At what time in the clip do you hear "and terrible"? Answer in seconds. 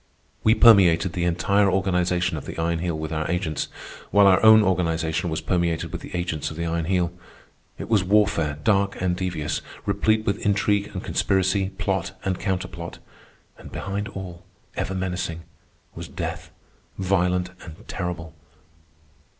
17.63-18.33